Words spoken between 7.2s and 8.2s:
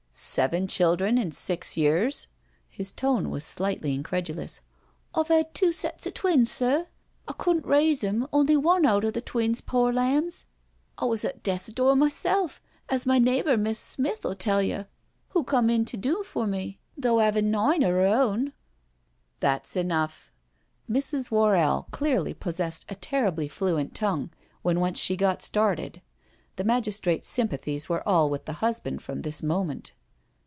I cotddn't raise